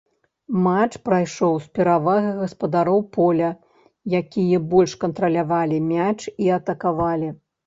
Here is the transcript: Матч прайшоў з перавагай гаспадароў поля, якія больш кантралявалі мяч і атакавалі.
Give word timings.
Матч 0.67 0.95
прайшоў 1.09 1.59
з 1.65 1.77
перавагай 1.79 2.33
гаспадароў 2.39 2.99
поля, 3.19 3.51
якія 4.21 4.61
больш 4.73 4.97
кантралявалі 5.05 5.77
мяч 5.93 6.19
і 6.47 6.53
атакавалі. 6.59 7.29